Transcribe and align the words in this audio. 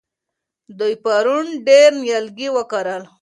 دوی 0.79 0.93
پرون 1.03 1.45
ډېر 1.67 1.89
نیالګي 2.03 2.47
وکرل. 2.53 3.03